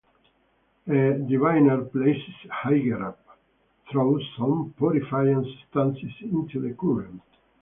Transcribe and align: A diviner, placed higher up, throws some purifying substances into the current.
A 0.87 1.19
diviner, 1.29 1.83
placed 1.83 2.47
higher 2.49 3.03
up, 3.05 3.19
throws 3.91 4.27
some 4.35 4.73
purifying 4.75 5.45
substances 5.59 6.11
into 6.21 6.59
the 6.59 6.73
current. 6.73 7.21